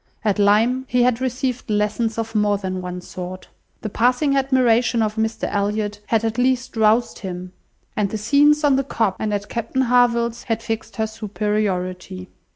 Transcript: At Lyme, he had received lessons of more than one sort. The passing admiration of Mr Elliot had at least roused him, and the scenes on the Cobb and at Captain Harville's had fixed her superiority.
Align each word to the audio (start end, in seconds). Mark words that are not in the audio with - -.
At 0.25 0.39
Lyme, 0.39 0.85
he 0.89 1.03
had 1.03 1.21
received 1.21 1.69
lessons 1.69 2.17
of 2.17 2.33
more 2.33 2.57
than 2.57 2.81
one 2.81 3.01
sort. 3.01 3.49
The 3.81 3.89
passing 3.89 4.35
admiration 4.35 5.03
of 5.03 5.13
Mr 5.13 5.43
Elliot 5.43 5.99
had 6.07 6.25
at 6.25 6.39
least 6.39 6.75
roused 6.75 7.19
him, 7.19 7.53
and 7.95 8.09
the 8.09 8.17
scenes 8.17 8.63
on 8.63 8.77
the 8.77 8.83
Cobb 8.83 9.15
and 9.19 9.31
at 9.31 9.47
Captain 9.47 9.81
Harville's 9.83 10.45
had 10.45 10.63
fixed 10.63 10.95
her 10.95 11.05
superiority. 11.05 12.29